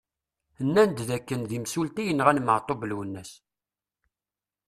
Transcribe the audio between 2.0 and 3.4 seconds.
i yenɣan Maɛtub Lwennas.